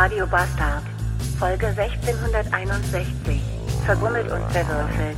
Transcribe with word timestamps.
Radio 0.00 0.28
Bastard. 0.28 0.84
Folge 1.40 1.66
1661. 1.66 3.40
Verbummelt 3.84 4.30
und 4.30 4.44
verwürfelt. 4.52 5.16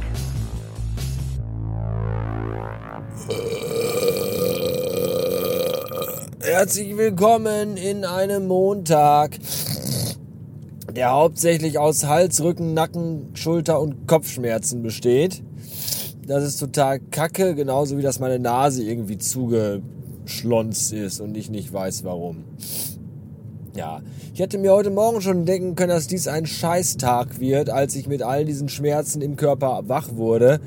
Herzlich 6.40 6.96
willkommen 6.96 7.76
in 7.76 8.06
einem 8.06 8.46
Montag, 8.46 9.36
der 10.90 11.10
hauptsächlich 11.10 11.78
aus 11.78 12.06
Hals, 12.06 12.42
Rücken, 12.42 12.72
Nacken, 12.72 13.32
Schulter 13.34 13.82
und 13.82 14.08
Kopfschmerzen 14.08 14.82
besteht. 14.82 15.42
Das 16.26 16.42
ist 16.42 16.56
total 16.56 17.00
kacke, 17.00 17.54
genauso 17.54 17.98
wie 17.98 18.02
dass 18.02 18.18
meine 18.18 18.38
Nase 18.38 18.82
irgendwie 18.82 19.18
zugeschlonzt 19.18 20.94
ist 20.94 21.20
und 21.20 21.36
ich 21.36 21.50
nicht 21.50 21.70
weiß 21.70 22.02
warum. 22.04 22.44
Ja, 23.80 24.02
ich 24.34 24.40
hätte 24.40 24.58
mir 24.58 24.74
heute 24.74 24.90
Morgen 24.90 25.22
schon 25.22 25.46
denken 25.46 25.74
können, 25.74 25.88
dass 25.88 26.06
dies 26.06 26.28
ein 26.28 26.44
Scheißtag 26.44 27.40
wird, 27.40 27.70
als 27.70 27.96
ich 27.96 28.06
mit 28.06 28.22
all 28.22 28.44
diesen 28.44 28.68
Schmerzen 28.68 29.22
im 29.22 29.36
Körper 29.36 29.84
wach 29.86 30.16
wurde. 30.16 30.60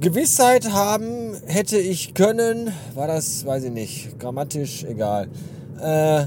Gewissheit 0.00 0.72
haben 0.72 1.36
hätte 1.46 1.78
ich 1.78 2.14
können, 2.14 2.72
war 2.96 3.06
das, 3.06 3.46
weiß 3.46 3.62
ich 3.62 3.70
nicht, 3.70 4.18
grammatisch, 4.18 4.82
egal. 4.82 5.28
Äh, 5.80 6.24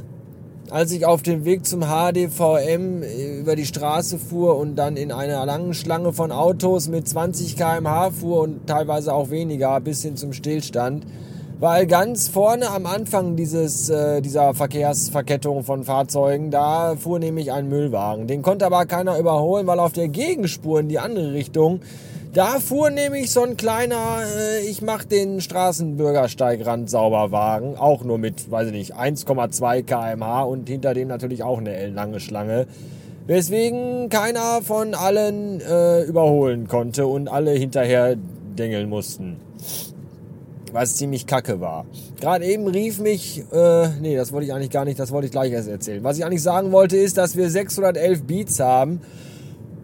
als 0.70 0.94
ich 0.94 1.06
auf 1.06 1.24
dem 1.24 1.44
Weg 1.44 1.66
zum 1.66 1.82
HDVM 1.82 3.04
über 3.42 3.58
die 3.58 3.66
Straße 3.66 4.18
fuhr 4.18 4.58
und 4.58 4.78
dann 4.78 4.96
in 4.96 5.12
einer 5.12 5.46
langen 5.46 5.74
Schlange 5.74 6.14
von 6.14 6.32
Autos 6.32 6.88
mit 6.88 7.06
20 7.06 7.58
km/h 7.58 8.12
fuhr 8.12 8.40
und 8.44 8.66
teilweise 8.66 9.14
auch 9.14 9.30
weniger 9.30 9.82
bis 9.82 10.04
hin 10.04 10.16
zum 10.16 10.32
Stillstand, 10.32 11.06
weil 11.60 11.88
ganz 11.88 12.28
vorne 12.28 12.70
am 12.70 12.86
Anfang 12.86 13.36
dieses, 13.36 13.90
äh, 13.90 14.22
dieser 14.22 14.54
Verkehrsverkettung 14.54 15.64
von 15.64 15.84
Fahrzeugen, 15.84 16.52
da 16.52 16.96
fuhr 16.98 17.20
nämlich 17.20 17.52
ein 17.52 17.70
Müllwagen. 17.70 18.28
Den 18.28 18.42
konnte 18.42 18.66
aber 18.66 18.86
keiner 18.86 19.18
überholen, 19.18 19.66
weil 19.66 19.80
auf 19.80 19.94
der 19.94 20.10
Gegenspur 20.10 20.82
in 20.82 20.90
die 20.90 21.00
andere 21.00 21.34
Richtung, 21.34 21.80
da 22.34 22.60
fuhr 22.60 22.90
nämlich 22.90 23.32
so 23.32 23.44
ein 23.44 23.56
kleiner, 23.56 24.20
äh, 24.38 24.68
ich 24.68 24.82
mach 24.82 25.06
den 25.06 25.40
Straßenbürgersteigrand 25.40 26.90
sauber 26.90 27.32
Wagen, 27.32 27.78
auch 27.78 28.04
nur 28.04 28.18
mit, 28.18 28.52
weiß 28.52 28.68
ich 28.68 28.74
nicht, 28.74 28.96
1,2 28.96 29.84
kmh 29.84 30.42
und 30.44 30.68
hinter 30.68 30.94
dem 30.94 31.08
natürlich 31.08 31.44
auch 31.44 31.60
eine 31.60 31.88
lange 31.88 32.20
Schlange. 32.20 32.68
Weswegen 33.28 34.10
keiner 34.10 34.62
von 34.62 34.94
allen 34.94 35.62
äh, 35.62 36.04
überholen 36.04 36.68
konnte 36.68 37.08
und 37.08 37.30
alle 37.30 37.52
hinterher 37.52 38.18
dengeln 38.58 38.90
mussten 38.90 39.38
was 40.76 40.96
ziemlich 40.96 41.26
kacke 41.26 41.62
war. 41.62 41.86
Gerade 42.20 42.46
eben 42.46 42.68
rief 42.68 43.00
mich, 43.00 43.44
äh, 43.52 43.88
nee, 44.02 44.16
das 44.16 44.34
wollte 44.34 44.46
ich 44.46 44.54
eigentlich 44.54 44.70
gar 44.70 44.86
nicht, 44.86 45.00
das 45.00 45.12
wollte 45.12 45.28
ich 45.28 45.32
gleich 45.32 45.52
erst 45.54 45.70
erzählen. 45.70 46.04
Was 46.04 46.18
ich 46.18 46.26
eigentlich 46.26 46.44
sagen 46.44 46.72
wollte, 46.74 46.98
ist, 46.98 47.18
dass 47.18 47.38
wir 47.38 47.50
611 47.50 48.24
Beats 48.24 48.60
haben 48.60 49.00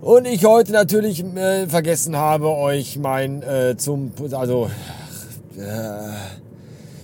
und 0.01 0.27
ich 0.27 0.43
heute 0.45 0.73
natürlich 0.73 1.23
äh, 1.23 1.67
vergessen 1.67 2.17
habe, 2.17 2.49
euch 2.49 2.99
mein 2.99 3.41
äh, 3.41 3.77
zum, 3.77 4.11
also, 4.31 4.69
äh, 5.57 6.40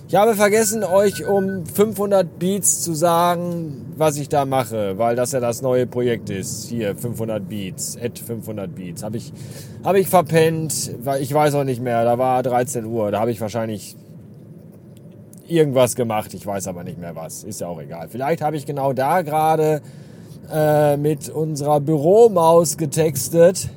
ich 0.08 0.14
habe 0.14 0.34
vergessen, 0.34 0.84
euch 0.84 1.26
um 1.26 1.66
500 1.66 2.38
Beats 2.38 2.80
zu 2.80 2.94
sagen, 2.94 3.92
was 3.94 4.16
ich 4.16 4.30
da 4.30 4.46
mache, 4.46 4.96
weil 4.96 5.16
das 5.16 5.32
ja 5.32 5.40
das 5.40 5.60
neue 5.60 5.86
Projekt 5.86 6.30
ist. 6.30 6.64
Hier, 6.64 6.96
500 6.96 7.46
Beats, 7.46 7.98
at 8.02 8.18
500 8.18 8.74
Beats. 8.74 9.02
Habe 9.02 9.18
ich, 9.18 9.34
hab 9.84 9.96
ich 9.96 10.08
verpennt, 10.08 10.92
weil 11.04 11.20
ich 11.20 11.32
weiß 11.32 11.54
auch 11.56 11.64
nicht 11.64 11.82
mehr, 11.82 12.04
da 12.04 12.16
war 12.16 12.42
13 12.42 12.86
Uhr, 12.86 13.10
da 13.10 13.20
habe 13.20 13.32
ich 13.32 13.40
wahrscheinlich 13.42 13.96
irgendwas 15.46 15.94
gemacht, 15.94 16.32
ich 16.32 16.46
weiß 16.46 16.68
aber 16.68 16.84
nicht 16.84 16.98
mehr 16.98 17.14
was, 17.14 17.44
ist 17.44 17.60
ja 17.60 17.68
auch 17.68 17.80
egal. 17.80 18.08
Vielleicht 18.08 18.40
habe 18.40 18.56
ich 18.56 18.64
genau 18.64 18.94
da 18.94 19.20
gerade 19.20 19.82
äh, 20.50 20.96
mit 20.96 21.28
unserer 21.28 21.80
Büromaus 21.80 22.78
getextet 22.78 23.68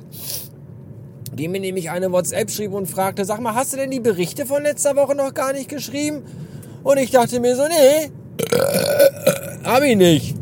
die 1.32 1.48
mir 1.48 1.60
nämlich 1.60 1.90
eine 1.90 2.12
WhatsApp 2.12 2.50
schrieb 2.50 2.72
und 2.72 2.86
fragte, 2.86 3.24
sag 3.24 3.40
mal, 3.40 3.54
hast 3.54 3.72
du 3.72 3.78
denn 3.78 3.90
die 3.90 4.00
Berichte 4.00 4.46
von 4.46 4.62
letzter 4.62 4.96
Woche 4.96 5.14
noch 5.14 5.32
gar 5.32 5.52
nicht 5.52 5.68
geschrieben? 5.68 6.22
Und 6.82 6.98
ich 6.98 7.10
dachte 7.10 7.40
mir 7.40 7.56
so, 7.56 7.62
nee, 7.62 8.10
hab 9.64 9.82
ich 9.82 9.96
nicht. 9.96 10.34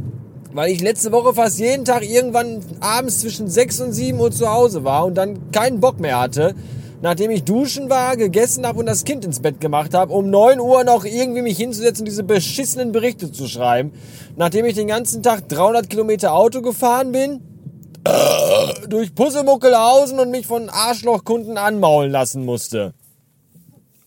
Weil 0.53 0.73
ich 0.73 0.81
letzte 0.81 1.13
Woche 1.13 1.33
fast 1.33 1.61
jeden 1.61 1.85
Tag 1.85 2.03
irgendwann 2.03 2.61
abends 2.81 3.21
zwischen 3.21 3.49
6 3.49 3.81
und 3.83 3.93
7 3.93 4.19
Uhr 4.19 4.33
zu 4.33 4.51
Hause 4.51 4.83
war 4.83 5.05
und 5.07 5.15
dann 5.15 5.53
keinen 5.53 5.79
Bock 5.79 6.01
mehr 6.01 6.19
hatte, 6.19 6.57
nachdem 7.03 7.31
ich 7.31 7.45
duschen 7.45 7.89
war, 7.89 8.17
gegessen 8.17 8.67
habe 8.67 8.81
und 8.81 8.87
das 8.87 9.05
Kind 9.05 9.25
ins 9.25 9.39
Bett 9.39 9.61
gemacht 9.61 9.95
habe, 9.95 10.13
um 10.13 10.29
9 10.29 10.59
Uhr 10.59 10.83
noch 10.83 11.05
irgendwie 11.05 11.43
mich 11.43 11.57
hinzusetzen 11.57 12.03
und 12.03 12.09
diese 12.09 12.25
beschissenen 12.25 12.91
Berichte 12.91 13.31
zu 13.31 13.47
schreiben. 13.47 13.93
Nachdem 14.37 14.65
ich 14.65 14.75
den 14.75 14.89
ganzen 14.89 15.23
Tag 15.23 15.49
300 15.49 15.89
Kilometer 15.89 16.35
Auto 16.35 16.63
gefahren 16.63 17.13
bin, 17.13 17.41
durch 18.89 19.15
Pusselmuckelhausen 19.15 20.19
und 20.19 20.31
mich 20.31 20.47
von 20.47 20.69
Arschlochkunden 20.69 21.57
anmaulen 21.59 22.11
lassen 22.11 22.45
musste. 22.45 22.93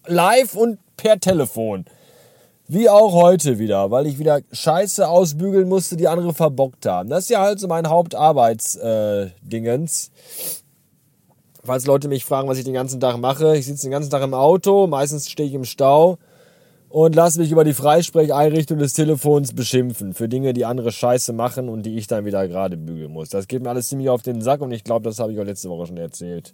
Live 0.06 0.56
und 0.56 0.80
per 0.98 1.20
Telefon. 1.20 1.86
Wie 2.68 2.90
auch 2.90 3.14
heute 3.14 3.60
wieder, 3.60 3.92
weil 3.92 4.08
ich 4.08 4.18
wieder 4.20 4.42
Scheiße 4.52 5.08
ausbügeln 5.08 5.70
musste, 5.70 5.96
die 5.98 6.08
andere 6.08 6.34
verbockt 6.34 6.86
haben. 6.86 7.10
Das 7.10 7.26
ist 7.26 7.30
ja 7.30 7.42
halt 7.42 7.60
so 7.60 7.68
mein 7.68 7.90
Hauptarbeitsdingens. 7.90 10.08
Äh, 10.08 10.12
Falls 11.66 11.86
Leute 11.86 12.10
mich 12.10 12.26
fragen, 12.26 12.50
was 12.50 12.58
ich 12.58 12.66
den 12.66 12.74
ganzen 12.74 13.00
Tag 13.00 13.16
mache, 13.18 13.56
ich 13.56 13.66
sitze 13.66 13.84
den 13.84 13.92
ganzen 13.92 14.10
Tag 14.10 14.22
im 14.22 14.34
Auto, 14.34 14.86
meistens 14.88 15.30
stehe 15.30 15.48
ich 15.48 15.56
im 15.56 15.64
Stau 15.64 16.18
und 16.94 17.16
lass 17.16 17.40
mich 17.40 17.52
über 17.52 17.64
die 17.64 17.74
Freisprecheinrichtung 17.74 18.78
des 18.78 18.94
Telefons 18.94 19.54
beschimpfen 19.54 20.14
für 20.14 20.30
Dinge, 20.30 20.54
die 20.54 20.64
andere 20.64 20.92
Scheiße 20.92 21.34
machen 21.34 21.68
und 21.68 21.88
die 21.88 21.98
ich 21.98 22.06
dann 22.06 22.24
wieder 22.24 22.48
gerade 22.48 22.78
bügeln 22.78 23.12
muss. 23.12 23.30
Das 23.30 23.48
geht 23.48 23.64
mir 23.64 23.72
alles 23.72 23.88
ziemlich 23.88 24.10
auf 24.10 24.22
den 24.22 24.42
Sack 24.42 24.62
und 24.62 24.72
ich 24.72 24.84
glaube, 24.84 25.10
das 25.10 25.18
habe 25.18 25.34
ich 25.34 25.40
auch 25.40 25.44
letzte 25.44 25.72
Woche 25.72 25.88
schon 25.88 25.98
erzählt. 25.98 26.54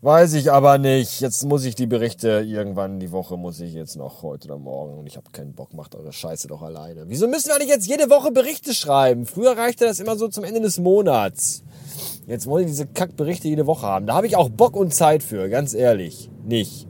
Weiß 0.00 0.34
ich 0.34 0.50
aber 0.50 0.78
nicht. 0.78 1.20
Jetzt 1.20 1.44
muss 1.44 1.64
ich 1.64 1.76
die 1.76 1.86
Berichte 1.86 2.44
irgendwann 2.44 2.98
die 2.98 3.12
Woche 3.12 3.36
muss 3.36 3.60
ich 3.60 3.72
jetzt 3.72 3.94
noch 3.94 4.24
heute 4.24 4.48
oder 4.48 4.58
morgen 4.58 4.98
und 4.98 5.06
ich 5.06 5.16
habe 5.16 5.30
keinen 5.30 5.54
Bock, 5.54 5.74
macht 5.74 5.94
eure 5.94 6.12
Scheiße 6.12 6.48
doch 6.48 6.62
alleine. 6.62 7.04
Wieso 7.06 7.28
müssen 7.28 7.46
wir 7.46 7.54
eigentlich 7.54 7.70
jetzt 7.70 7.86
jede 7.86 8.10
Woche 8.10 8.32
Berichte 8.32 8.74
schreiben? 8.74 9.26
Früher 9.26 9.56
reichte 9.56 9.84
das 9.84 10.00
immer 10.00 10.16
so 10.16 10.26
zum 10.26 10.42
Ende 10.42 10.60
des 10.60 10.80
Monats. 10.80 11.62
Jetzt 12.26 12.48
wollen 12.48 12.64
ich 12.64 12.72
diese 12.72 12.88
Kackberichte 12.88 13.46
jede 13.46 13.68
Woche 13.68 13.86
haben. 13.86 14.06
Da 14.06 14.14
habe 14.14 14.26
ich 14.26 14.34
auch 14.34 14.48
Bock 14.48 14.74
und 14.74 14.92
Zeit 14.92 15.22
für, 15.22 15.48
ganz 15.48 15.72
ehrlich. 15.72 16.30
Nicht. 16.44 16.88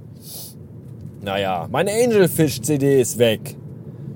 Naja, 1.26 1.66
meine 1.72 1.90
Angelfish-CD 1.90 3.00
ist 3.00 3.18
weg. 3.18 3.56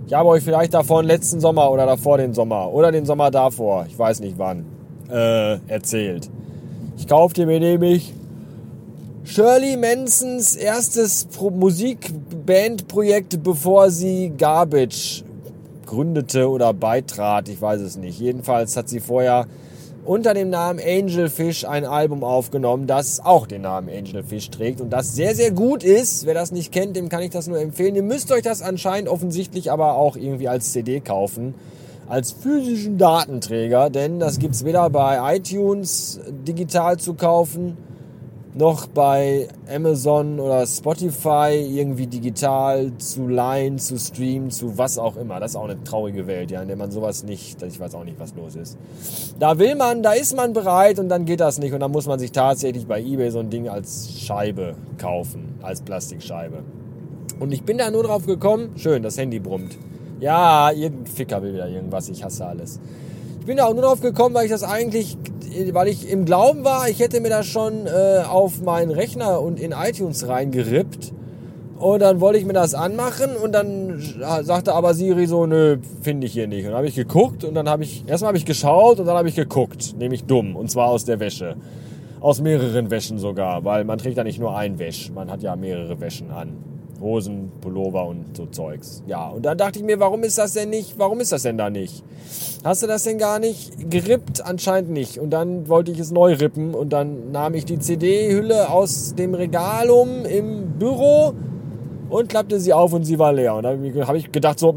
Ich 0.07 0.13
habe 0.13 0.29
euch 0.29 0.45
vielleicht 0.45 0.75
davon 0.75 1.07
letzten 1.07 1.41
Sommer 1.41 1.73
oder 1.73 1.85
davor 1.85 2.19
den 2.19 2.35
Sommer 2.35 2.73
oder 2.73 2.93
den 2.93 3.05
Sommer 3.05 3.33
davor, 3.33 3.85
ich 3.89 3.99
weiß 3.99 4.21
nicht 4.21 4.39
wann, 4.39 4.65
äh, 5.11 5.59
erzählt. 5.67 6.31
Ich 6.97 7.09
kaufte 7.09 7.47
mir 7.47 7.59
nämlich 7.59 8.15
Shirley 9.25 9.77
Mansons 9.77 10.55
erstes 10.55 11.27
Musikbandprojekt, 11.37 13.43
bevor 13.43 13.91
sie 13.91 14.33
Garbage 14.39 15.25
gründete 15.87 16.49
oder 16.49 16.73
beitrat. 16.73 17.49
Ich 17.49 17.61
weiß 17.61 17.81
es 17.81 17.97
nicht. 17.97 18.21
Jedenfalls 18.21 18.77
hat 18.77 18.89
sie 18.89 19.01
vorher 19.01 19.49
unter 20.05 20.35
dem 20.35 20.51
Namen 20.51 20.81
Angelfish 20.81 21.65
ein 21.65 21.85
Album 21.85 22.25
aufgenommen, 22.25 22.87
das 22.87 23.21
auch 23.21 23.47
den 23.47 23.63
Namen 23.63 23.89
Angelfish 23.89 24.51
trägt 24.51 24.81
und 24.81 24.91
das 24.91 25.15
sehr, 25.15 25.35
sehr 25.35 25.51
gut 25.51 25.85
ist. 25.85 26.27
Wer 26.27 26.35
das 26.35 26.53
nicht 26.53 26.73
kennt, 26.73 26.97
dem 26.97 27.09
kann 27.09 27.23
ich 27.23 27.31
das 27.31 27.47
nur 27.47 27.61
empfehlen. 27.61 27.95
Ihr 27.95 28.03
müsst 28.03 28.33
euch 28.33 28.43
das 28.43 28.63
anscheinend 28.63 29.09
offensichtlich 29.09 29.71
aber 29.71 29.95
auch 29.95 30.17
irgendwie 30.17 30.49
als 30.49 30.73
CD 30.73 31.01
kaufen, 31.01 31.55
als 32.09 32.33
physischen 32.33 32.99
Datenträger, 32.99 33.91
denn 33.91 34.19
das 34.19 34.39
gibt 34.39 34.55
es 34.55 34.65
weder 34.65 34.89
bei 34.91 35.37
iTunes 35.37 36.21
digital 36.29 36.97
zu 36.97 37.15
kaufen, 37.15 37.77
noch 38.55 38.89
bei 38.89 39.49
Amazon 39.73 40.41
oder 40.41 40.67
Spotify 40.67 41.51
irgendwie 41.53 42.07
digital 42.07 42.91
zu 42.99 43.29
leihen, 43.29 43.79
zu 43.79 43.99
streamen, 43.99 44.51
zu 44.51 44.77
was 44.77 44.99
auch 44.99 45.17
immer. 45.17 45.39
Das 45.39 45.53
ist 45.53 45.57
auch 45.57 45.65
eine 45.65 45.83
traurige 45.85 46.27
Welt, 46.27 46.51
ja, 46.51 46.61
in 46.61 46.69
der 46.69 46.77
man 46.77 46.91
sowas 46.91 47.23
nicht, 47.23 47.63
ich 47.63 47.79
weiß 47.79 47.95
auch 47.95 48.05
nicht, 48.05 48.19
was 48.19 48.35
los 48.35 48.57
ist. 48.57 48.77
Da 49.39 49.59
will 49.59 49.77
man, 49.77 50.03
da 50.03 50.13
ist 50.13 50.37
man 50.37 50.53
bereit 50.53 50.99
und 50.99 51.09
dann 51.09 51.27
geht 51.27 51.41
das 51.41 51.59
nicht 51.59 51.73
und 51.73 51.81
dann 51.81 51.93
muss 51.93 52.07
man 52.07 52.19
sich 52.19 52.33
tatsächlich 52.33 52.87
bei 52.87 53.01
eBay 53.01 53.31
so 53.31 53.39
ein 53.39 53.51
Ding 53.51 53.69
als 53.69 54.11
Scheibe 54.19 54.75
kaufen, 54.99 55.55
als 55.63 55.81
Plastikscheibe. 55.83 56.59
Und 57.39 57.53
ich 57.53 57.63
bin 57.63 57.79
da 57.79 57.91
nur 57.91 58.03
drauf 58.03 58.27
gekommen, 58.27 58.71
schön, 58.77 59.03
das 59.03 59.17
Handy 59.17 59.39
brummt. 59.39 59.79
Ja, 60.19 60.73
irgendein 60.73 61.07
Ficker 61.07 61.41
will 61.43 61.55
wieder 61.55 61.69
irgendwas, 61.69 62.09
ich 62.09 62.23
hasse 62.25 62.45
alles. 62.45 62.81
Ich 63.51 63.57
bin 63.57 63.65
da 63.65 63.67
auch 63.67 63.75
nur 63.75 63.83
drauf 63.83 64.01
gekommen, 64.01 64.33
weil 64.37 64.45
ich 64.45 64.53
das 64.53 64.63
eigentlich 64.63 65.19
weil 65.73 65.89
ich 65.89 66.09
im 66.09 66.25
Glauben 66.25 66.63
war, 66.63 66.89
ich 66.89 67.01
hätte 67.01 67.21
mir 67.21 67.31
das 67.31 67.49
schon 67.49 67.89
äh, 67.89 68.23
auf 68.23 68.63
meinen 68.63 68.93
Rechner 68.93 69.41
und 69.41 69.59
in 69.59 69.73
iTunes 69.73 70.29
reingerippt. 70.29 71.13
Und 71.77 72.01
dann 72.01 72.21
wollte 72.21 72.39
ich 72.39 72.45
mir 72.45 72.53
das 72.53 72.75
anmachen 72.75 73.35
und 73.35 73.51
dann 73.51 74.01
sagte 74.43 74.73
aber 74.73 74.95
Siri 74.95 75.27
so, 75.27 75.47
nö, 75.47 75.79
finde 76.01 76.29
ich 76.29 76.33
hier 76.33 76.47
nicht. 76.47 76.61
Und 76.61 76.67
dann 76.67 76.77
habe 76.77 76.87
ich 76.87 76.95
geguckt 76.95 77.43
und 77.43 77.55
dann 77.55 77.69
habe 77.69 77.83
ich, 77.83 78.05
erstmal 78.07 78.29
habe 78.29 78.39
ich 78.39 78.47
geschaut 78.47 79.01
und 79.01 79.07
dann 79.07 79.17
habe 79.17 79.29
ich 79.29 79.35
geguckt, 79.35 79.97
nämlich 79.99 80.27
dumm, 80.27 80.55
und 80.55 80.71
zwar 80.71 80.87
aus 80.87 81.05
der 81.05 81.19
Wäsche. 81.19 81.57
Aus 82.21 82.41
mehreren 82.41 82.89
Wäschen 82.93 83.19
sogar, 83.19 83.65
weil 83.65 83.83
man 83.83 83.99
trägt 83.99 84.17
ja 84.17 84.23
nicht 84.23 84.39
nur 84.39 84.57
ein 84.57 84.79
Wäsch, 84.79 85.11
man 85.13 85.29
hat 85.29 85.43
ja 85.43 85.57
mehrere 85.57 86.01
Wäschen 86.01 86.31
an. 86.31 86.70
Hosen, 87.01 87.51
Pullover 87.61 88.07
und 88.07 88.37
so 88.37 88.47
Zeugs. 88.47 89.03
Ja, 89.07 89.29
und 89.29 89.45
dann 89.45 89.57
dachte 89.57 89.79
ich 89.79 89.85
mir, 89.85 89.99
warum 90.01 90.23
ist 90.23 90.39
das 90.39 90.53
denn 90.53 90.71
nicht, 90.71 90.99
warum 90.99 91.21
ist 91.21 91.33
das 91.33 91.43
denn 91.43 91.57
da 91.57 91.71
nicht? 91.71 92.03
Hast 92.63 92.83
du 92.83 92.87
das 92.87 93.05
denn 93.05 93.19
gar 93.19 93.39
nicht 93.39 93.91
gerippt? 93.91 94.45
Anscheinend 94.45 94.91
nicht. 94.91 95.19
Und 95.19 95.31
dann 95.31 95.69
wollte 95.69 95.91
ich 95.91 95.99
es 95.99 96.11
neu 96.11 96.35
rippen 96.35 96.75
und 96.75 96.93
dann 96.93 97.33
nahm 97.33 97.55
ich 97.55 97.65
die 97.65 97.79
CD-Hülle 97.79 98.71
aus 98.71 99.15
dem 99.15 99.35
Regal 99.35 99.91
um 99.91 100.25
im 100.27 100.79
Büro 100.79 101.35
und 102.11 102.29
klappte 102.29 102.61
sie 102.61 102.73
auf 102.73 102.93
und 102.93 103.05
sie 103.05 103.19
war 103.19 103.33
leer. 103.33 103.55
Und 103.55 103.63
dann 103.63 104.07
habe 104.07 104.19
ich 104.19 104.31
gedacht 104.31 104.59
so, 104.59 104.75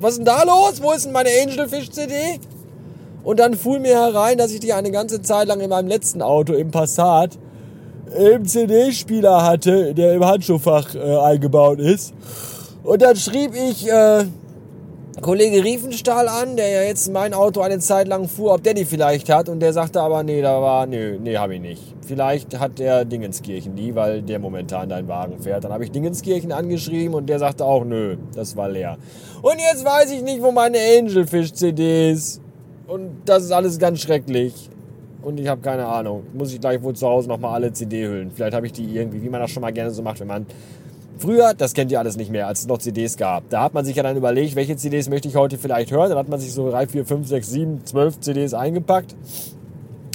was 0.00 0.12
ist 0.12 0.18
denn 0.18 0.24
da 0.24 0.42
los? 0.42 0.82
Wo 0.82 0.92
ist 0.92 1.04
denn 1.04 1.12
meine 1.12 1.30
Angelfish-CD? 1.42 2.40
Und 3.22 3.38
dann 3.38 3.54
fuhr 3.54 3.78
mir 3.78 3.94
herein, 3.94 4.38
dass 4.38 4.50
ich 4.50 4.60
die 4.60 4.72
eine 4.72 4.90
ganze 4.90 5.22
Zeit 5.22 5.46
lang 5.46 5.60
in 5.60 5.70
meinem 5.70 5.88
letzten 5.88 6.22
Auto 6.22 6.54
im 6.54 6.70
Passat 6.70 7.38
im 8.16 8.44
CD-Spieler 8.44 9.44
hatte, 9.44 9.94
der 9.94 10.14
im 10.14 10.24
Handschuhfach 10.24 10.94
äh, 10.94 11.16
eingebaut 11.18 11.78
ist. 11.78 12.12
Und 12.82 13.02
dann 13.02 13.16
schrieb 13.16 13.52
ich 13.54 13.88
äh, 13.88 14.24
Kollege 15.20 15.62
Riefenstahl 15.62 16.28
an, 16.28 16.56
der 16.56 16.68
ja 16.70 16.82
jetzt 16.82 17.12
mein 17.12 17.34
Auto 17.34 17.60
eine 17.60 17.78
Zeit 17.78 18.08
lang 18.08 18.26
fuhr, 18.26 18.54
ob 18.54 18.62
der 18.62 18.74
die 18.74 18.84
vielleicht 18.84 19.28
hat. 19.28 19.48
Und 19.48 19.60
der 19.60 19.72
sagte 19.72 20.00
aber, 20.00 20.22
nee, 20.22 20.40
da 20.40 20.60
war, 20.62 20.86
nee, 20.86 21.18
nee, 21.20 21.36
habe 21.36 21.56
ich 21.56 21.60
nicht. 21.60 21.82
Vielleicht 22.06 22.58
hat 22.58 22.78
der 22.78 23.04
Dingenskirchen 23.04 23.76
die, 23.76 23.94
weil 23.94 24.22
der 24.22 24.38
momentan 24.38 24.88
deinen 24.88 25.08
Wagen 25.08 25.38
fährt. 25.40 25.64
Dann 25.64 25.72
habe 25.72 25.84
ich 25.84 25.90
Dingenskirchen 25.90 26.52
angeschrieben 26.52 27.14
und 27.14 27.28
der 27.28 27.38
sagte 27.38 27.64
auch, 27.64 27.84
nö, 27.84 28.16
das 28.34 28.56
war 28.56 28.68
leer. 28.68 28.96
Und 29.42 29.58
jetzt 29.58 29.84
weiß 29.84 30.10
ich 30.10 30.22
nicht, 30.22 30.42
wo 30.42 30.52
meine 30.52 30.78
Angelfish-CD 30.98 32.12
ist. 32.12 32.40
Und 32.86 33.10
das 33.26 33.44
ist 33.44 33.52
alles 33.52 33.78
ganz 33.78 34.00
schrecklich 34.00 34.70
und 35.22 35.40
ich 35.40 35.48
habe 35.48 35.60
keine 35.60 35.86
Ahnung. 35.86 36.24
Muss 36.32 36.52
ich 36.52 36.60
gleich 36.60 36.82
wohl 36.82 36.94
zu 36.94 37.06
Hause 37.06 37.28
nochmal 37.28 37.54
alle 37.54 37.72
CD-Hüllen. 37.72 38.30
Vielleicht 38.30 38.54
habe 38.54 38.66
ich 38.66 38.72
die 38.72 38.96
irgendwie, 38.96 39.22
wie 39.22 39.28
man 39.28 39.40
das 39.40 39.50
schon 39.50 39.60
mal 39.60 39.72
gerne 39.72 39.90
so 39.90 40.02
macht, 40.02 40.20
wenn 40.20 40.28
man 40.28 40.46
Früher, 41.20 41.52
das 41.52 41.74
kennt 41.74 41.92
ihr 41.92 41.98
alles 41.98 42.16
nicht 42.16 42.30
mehr, 42.30 42.46
als 42.46 42.60
es 42.60 42.66
noch 42.66 42.78
CDs 42.78 43.18
gab. 43.18 43.50
Da 43.50 43.62
hat 43.62 43.74
man 43.74 43.84
sich 43.84 43.94
ja 43.94 44.02
dann 44.02 44.16
überlegt, 44.16 44.56
welche 44.56 44.74
CDs 44.76 45.10
möchte 45.10 45.28
ich 45.28 45.36
heute 45.36 45.58
vielleicht 45.58 45.90
hören. 45.90 46.08
Dann 46.08 46.16
hat 46.16 46.30
man 46.30 46.40
sich 46.40 46.54
so 46.54 46.70
3, 46.70 46.86
4, 46.86 47.04
5, 47.04 47.28
6, 47.28 47.50
7, 47.50 47.84
12 47.84 48.20
CDs 48.20 48.54
eingepackt. 48.54 49.14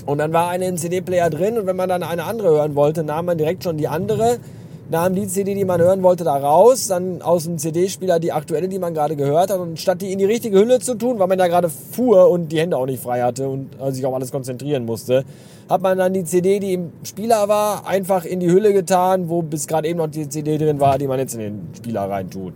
Und 0.07 0.17
dann 0.17 0.33
war 0.33 0.49
eine 0.49 0.65
im 0.65 0.77
CD-Player 0.77 1.29
drin 1.29 1.59
und 1.59 1.67
wenn 1.67 1.75
man 1.75 1.89
dann 1.89 2.01
eine 2.01 2.23
andere 2.23 2.49
hören 2.49 2.73
wollte, 2.73 3.03
nahm 3.03 3.25
man 3.25 3.37
direkt 3.37 3.63
schon 3.63 3.77
die 3.77 3.87
andere 3.87 4.39
nahm 4.89 5.15
die 5.15 5.27
CD, 5.27 5.53
die 5.55 5.65
man 5.65 5.81
hören 5.81 6.03
wollte, 6.03 6.23
da 6.23 6.35
raus, 6.35 6.87
dann 6.87 7.21
aus 7.21 7.43
dem 7.43 7.57
CD-Spieler 7.57 8.19
die 8.19 8.31
aktuelle, 8.31 8.67
die 8.67 8.79
man 8.79 8.93
gerade 8.93 9.15
gehört 9.15 9.51
hat 9.51 9.59
und 9.59 9.79
statt 9.79 10.01
die 10.01 10.11
in 10.11 10.19
die 10.19 10.25
richtige 10.25 10.59
Hülle 10.59 10.79
zu 10.79 10.95
tun, 10.95 11.19
weil 11.19 11.27
man 11.27 11.37
da 11.37 11.47
gerade 11.47 11.69
fuhr 11.69 12.29
und 12.29 12.51
die 12.51 12.59
Hände 12.59 12.77
auch 12.77 12.85
nicht 12.85 13.01
frei 13.01 13.21
hatte 13.21 13.47
und 13.47 13.69
also 13.79 13.91
sich 13.91 14.05
auf 14.05 14.13
alles 14.13 14.31
konzentrieren 14.31 14.85
musste, 14.85 15.23
hat 15.69 15.81
man 15.81 15.97
dann 15.97 16.13
die 16.13 16.23
CD, 16.23 16.59
die 16.59 16.73
im 16.73 16.91
Spieler 17.03 17.47
war, 17.47 17.87
einfach 17.87 18.25
in 18.25 18.39
die 18.39 18.51
Hülle 18.51 18.73
getan, 18.73 19.29
wo 19.29 19.41
bis 19.41 19.67
gerade 19.67 19.87
eben 19.87 19.97
noch 19.97 20.07
die 20.07 20.29
CD 20.29 20.57
drin 20.57 20.79
war, 20.79 20.97
die 20.97 21.07
man 21.07 21.19
jetzt 21.19 21.33
in 21.33 21.39
den 21.39 21.69
Spieler 21.75 22.09
rein 22.09 22.29
tut. 22.29 22.53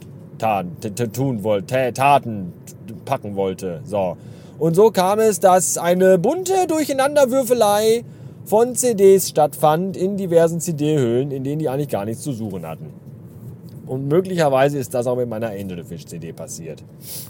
tun 1.13 1.43
wollte, 1.43 1.91
Taten 1.93 2.53
packen 3.05 3.35
wollte. 3.35 3.81
So. 3.85 4.15
Und 4.59 4.75
so 4.75 4.91
kam 4.91 5.19
es, 5.19 5.39
dass 5.39 5.77
eine 5.77 6.17
bunte 6.17 6.67
Durcheinanderwürfelei 6.67 8.03
von 8.50 8.74
CDs 8.74 9.30
stattfand 9.30 9.96
in 9.96 10.18
diversen 10.18 10.60
CD-Hüllen, 10.60 11.30
in 11.30 11.44
denen 11.44 11.60
die 11.60 11.69
eigentlich 11.69 11.88
gar 11.88 12.06
nichts 12.06 12.24
zu 12.24 12.34
suchen 12.34 12.66
hatten. 12.66 12.88
Und 13.86 14.07
möglicherweise 14.07 14.80
ist 14.80 14.92
das 14.96 15.06
auch 15.06 15.16
mit 15.16 15.30
meiner 15.30 15.50
Angelfish 15.51 16.07
CD 16.07 16.34
passiert. 16.34 16.84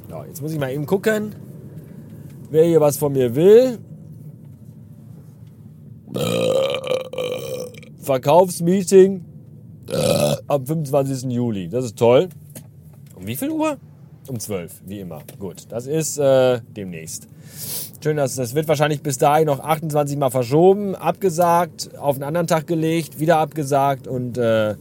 Ja, 0.09 0.23
jetzt 0.25 0.41
muss 0.41 0.53
ich 0.53 0.59
mal 0.59 0.71
eben 0.71 0.85
gucken, 0.85 1.35
wer 2.49 2.63
hier 2.63 2.79
was 2.79 2.97
von 2.97 3.11
mir 3.11 3.35
will. 3.35 3.79
Verkaufsmeeting 7.99 9.25
am 10.47 10.65
25. 10.65 11.29
Juli. 11.33 11.67
Das 11.67 11.83
ist 11.83 11.97
toll. 11.97 12.29
Um 13.13 13.27
wie 13.27 13.35
viel 13.35 13.49
Uhr? 13.49 13.77
Um 14.29 14.39
12, 14.39 14.81
wie 14.85 14.99
immer. 14.99 15.23
Gut, 15.39 15.63
das 15.69 15.87
ist 15.87 16.19
äh, 16.19 16.59
demnächst. 16.75 17.27
Schön, 18.03 18.15
dass 18.17 18.35
das 18.35 18.53
wird 18.53 18.67
wahrscheinlich 18.67 19.01
bis 19.01 19.17
dahin 19.17 19.47
noch 19.47 19.59
28 19.59 20.19
Mal 20.19 20.29
verschoben, 20.29 20.93
abgesagt, 20.93 21.97
auf 21.97 22.13
einen 22.13 22.23
anderen 22.23 22.45
Tag 22.45 22.67
gelegt, 22.67 23.19
wieder 23.19 23.39
abgesagt 23.39 24.07
und 24.07 24.37
äh, 24.37 24.75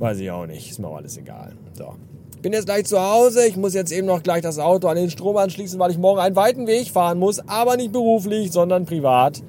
weiß 0.00 0.18
ich 0.18 0.32
auch 0.32 0.46
nicht. 0.46 0.68
Ist 0.68 0.80
mir 0.80 0.88
auch 0.88 0.96
alles 0.96 1.16
egal. 1.16 1.52
So. 1.74 1.94
Bin 2.42 2.52
jetzt 2.52 2.66
gleich 2.66 2.86
zu 2.86 3.00
Hause. 3.00 3.46
Ich 3.46 3.56
muss 3.56 3.72
jetzt 3.72 3.92
eben 3.92 4.08
noch 4.08 4.24
gleich 4.24 4.42
das 4.42 4.58
Auto 4.58 4.88
an 4.88 4.96
den 4.96 5.10
Strom 5.10 5.36
anschließen, 5.36 5.78
weil 5.78 5.92
ich 5.92 5.98
morgen 5.98 6.18
einen 6.18 6.34
weiten 6.34 6.66
Weg 6.66 6.88
fahren 6.88 7.20
muss, 7.20 7.38
aber 7.48 7.76
nicht 7.76 7.92
beruflich, 7.92 8.50
sondern 8.50 8.84
privat. 8.84 9.44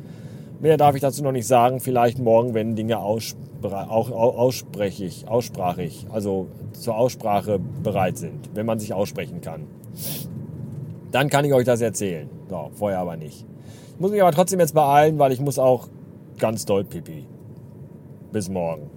Mehr 0.60 0.78
darf 0.78 0.94
ich 0.94 1.02
dazu 1.02 1.24
noch 1.24 1.32
nicht 1.32 1.48
sagen. 1.48 1.80
Vielleicht 1.80 2.20
morgen, 2.20 2.54
wenn 2.54 2.76
Dinge 2.76 3.00
ausspr 3.00 3.47
auch, 3.64 4.12
aussprechig, 4.12 5.28
aussprachig, 5.28 6.06
also 6.12 6.48
zur 6.74 6.96
Aussprache 6.96 7.60
bereit 7.84 8.18
sind, 8.18 8.50
wenn 8.54 8.66
man 8.66 8.80
sich 8.80 8.94
aussprechen 8.94 9.42
kann. 9.42 9.68
Dann 11.12 11.30
kann 11.30 11.46
ich 11.46 11.54
euch 11.54 11.66
das 11.66 11.82
erzählen. 11.82 12.30
So, 12.50 12.70
vorher 12.74 13.00
aber 13.00 13.18
nicht. 13.18 13.46
Ich 13.94 14.00
muss 14.00 14.12
mich 14.12 14.22
aber 14.22 14.32
trotzdem 14.32 14.60
jetzt 14.60 14.74
beeilen, 14.74 15.18
weil 15.20 15.32
ich 15.32 15.40
muss 15.40 15.58
auch 15.58 15.88
ganz 16.38 16.66
doll 16.66 16.84
pipi. 16.84 17.26
Bis 18.32 18.50
morgen. 18.50 18.97